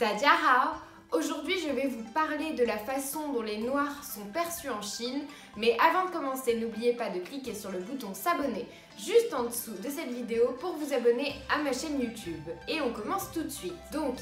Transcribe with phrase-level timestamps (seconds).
[0.00, 0.76] Dajahao
[1.12, 5.24] Aujourd'hui, je vais vous parler de la façon dont les noirs sont perçus en Chine.
[5.58, 8.66] Mais avant de commencer, n'oubliez pas de cliquer sur le bouton s'abonner
[8.96, 12.48] juste en dessous de cette vidéo pour vous abonner à ma chaîne YouTube.
[12.66, 13.74] Et on commence tout de suite.
[13.92, 14.16] Donc,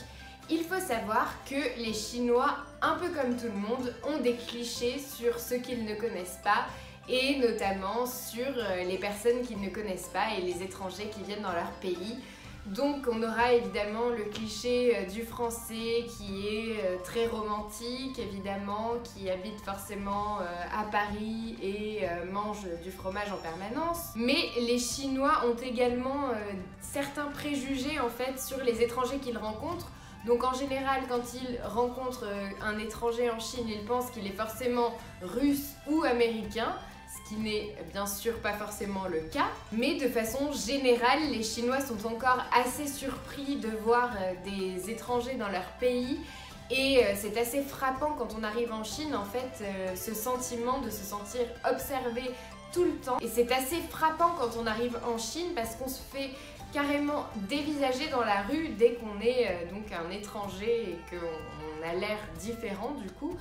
[0.51, 4.99] il faut savoir que les Chinois, un peu comme tout le monde, ont des clichés
[4.99, 6.67] sur ce qu'ils ne connaissent pas
[7.09, 11.43] et notamment sur euh, les personnes qu'ils ne connaissent pas et les étrangers qui viennent
[11.43, 12.19] dans leur pays.
[12.75, 18.93] Donc on aura évidemment le cliché euh, du français qui est euh, très romantique évidemment,
[19.05, 24.11] qui habite forcément à Paris et mange du fromage en permanence.
[24.17, 26.31] Mais les Chinois ont également
[26.81, 29.91] certains préjugés en fait sur les étrangers qu'ils rencontrent.
[30.27, 32.27] Donc en général, quand ils rencontrent
[32.63, 36.75] un étranger en Chine, ils pensent qu'il est forcément russe ou américain
[37.29, 39.49] qui n'est bien sûr pas forcément le cas.
[39.73, 45.35] Mais de façon générale, les Chinois sont encore assez surpris de voir euh, des étrangers
[45.35, 46.19] dans leur pays.
[46.71, 50.81] Et euh, c'est assez frappant quand on arrive en Chine, en fait, euh, ce sentiment
[50.81, 52.23] de se sentir observé
[52.73, 53.19] tout le temps.
[53.21, 56.31] Et c'est assez frappant quand on arrive en Chine parce qu'on se fait
[56.73, 62.19] carrément dévisager dans la rue dès qu'on est donc un étranger et qu'on a l'air
[62.39, 63.39] différent du coup.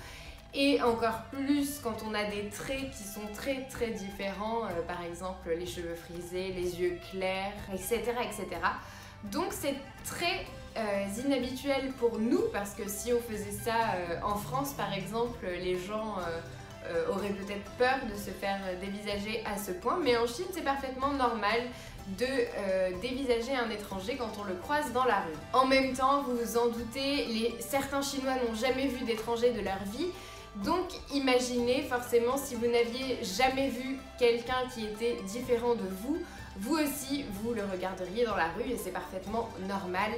[0.53, 5.04] Et encore plus quand on a des traits qui sont très très différents, euh, par
[5.04, 8.02] exemple les cheveux frisés, les yeux clairs, etc.
[8.23, 8.48] etc.
[9.26, 10.45] Donc c'est très
[10.78, 15.45] euh, inhabituel pour nous parce que si on faisait ça euh, en France par exemple,
[15.45, 16.16] les gens
[17.11, 20.00] auraient peut-être peur de se faire dévisager à ce point.
[20.02, 21.59] Mais en Chine c'est parfaitement normal
[22.17, 25.36] de dévisager un étranger quand on le croise dans la rue.
[25.52, 29.59] En même temps, vous vous en doutez, les, certains Chinois n'ont jamais vu d'étranger de
[29.59, 30.08] leur vie,
[30.56, 36.17] donc imaginez forcément si vous n'aviez jamais vu quelqu'un qui était différent de vous,
[36.59, 40.12] vous aussi vous le regarderiez dans la rue et c'est parfaitement normal.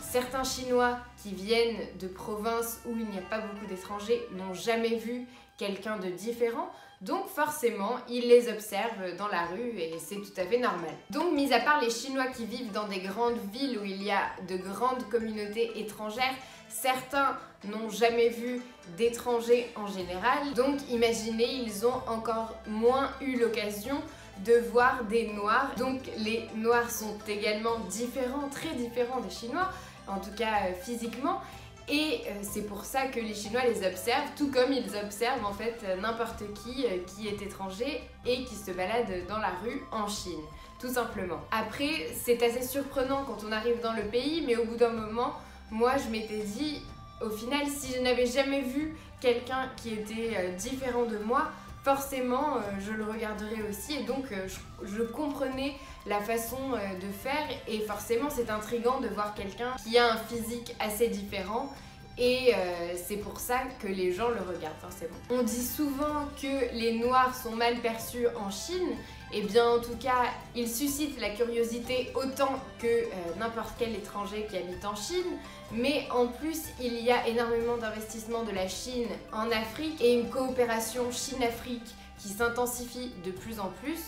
[0.00, 4.96] Certains Chinois qui viennent de provinces où il n'y a pas beaucoup d'étrangers n'ont jamais
[4.96, 10.38] vu quelqu'un de différent, donc forcément ils les observent dans la rue et c'est tout
[10.38, 10.90] à fait normal.
[11.10, 14.10] Donc mis à part les Chinois qui vivent dans des grandes villes où il y
[14.10, 16.34] a de grandes communautés étrangères,
[16.68, 18.60] certains n'ont jamais vu
[18.96, 20.54] d'étrangers en général.
[20.54, 24.00] Donc imaginez, ils ont encore moins eu l'occasion
[24.44, 25.72] de voir des noirs.
[25.78, 29.70] Donc les noirs sont également différents, très différents des chinois,
[30.06, 31.40] en tout cas euh, physiquement.
[31.88, 35.52] Et euh, c'est pour ça que les Chinois les observent, tout comme ils observent en
[35.52, 40.08] fait n'importe qui euh, qui est étranger et qui se balade dans la rue en
[40.08, 40.40] Chine,
[40.80, 41.40] tout simplement.
[41.52, 45.34] Après, c'est assez surprenant quand on arrive dans le pays, mais au bout d'un moment,
[45.70, 46.82] moi je m'étais dit,
[47.20, 51.50] au final, si je n'avais jamais vu quelqu'un qui était euh, différent de moi,
[51.82, 53.94] forcément, euh, je le regarderais aussi.
[53.94, 54.46] Et donc, euh,
[54.84, 55.74] je, comprenais
[56.06, 56.58] la façon
[57.00, 57.48] de faire.
[57.66, 61.72] Et forcément, c'est intriguant de voir quelqu'un qui a un physique assez différent.
[62.18, 62.54] Et
[62.96, 65.16] c'est pour ça que les gens le regardent forcément.
[65.28, 68.96] On dit souvent que les noirs sont mal perçus en Chine,
[69.32, 74.46] eh bien en tout cas, ils suscitent la curiosité autant que euh, n'importe quel étranger
[74.48, 75.38] qui habite en Chine.
[75.72, 80.30] Mais en plus, il y a énormément d'investissements de la Chine en Afrique et une
[80.30, 84.00] coopération Chine-Afrique qui s'intensifie de plus en plus.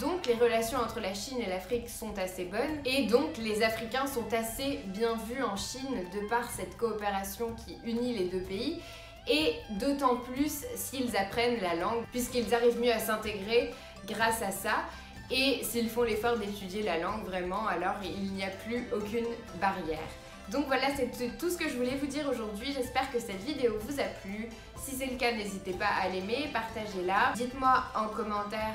[0.00, 4.08] Donc les relations entre la Chine et l'Afrique sont assez bonnes et donc les Africains
[4.08, 8.80] sont assez bien vus en Chine de par cette coopération qui unit les deux pays
[9.28, 13.72] et d'autant plus s'ils apprennent la langue puisqu'ils arrivent mieux à s'intégrer
[14.06, 14.84] grâce à ça.
[15.30, 19.26] Et s'ils font l'effort d'étudier la langue vraiment, alors il n'y a plus aucune
[19.60, 20.08] barrière.
[20.50, 22.72] Donc voilà, c'est tout ce que je voulais vous dire aujourd'hui.
[22.72, 24.48] J'espère que cette vidéo vous a plu.
[24.76, 27.32] Si c'est le cas, n'hésitez pas à l'aimer, partagez-la.
[27.34, 28.74] Dites-moi en commentaire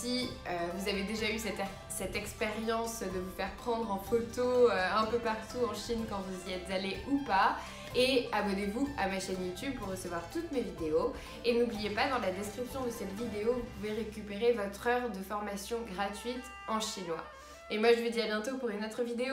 [0.00, 4.88] si euh, vous avez déjà eu cette, expérience de vous faire prendre en photo euh,
[4.96, 7.56] un peu partout en Chine quand vous y êtes allé ou pas.
[7.96, 11.12] Et abonnez-vous à ma chaîne YouTube pour recevoir toutes mes vidéos.
[11.44, 15.22] Et n'oubliez pas, dans la description de cette vidéo, vous pouvez récupérer votre heure de
[15.22, 17.24] formation gratuite en chinois.
[17.72, 19.28] Et moi, je vous dis à bientôt pour une autre vidéo.